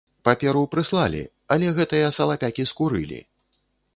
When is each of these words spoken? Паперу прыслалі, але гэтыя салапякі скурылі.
Паперу 0.27 0.63
прыслалі, 0.75 1.19
але 1.55 1.67
гэтыя 1.79 2.07
салапякі 2.19 2.67
скурылі. 2.71 3.21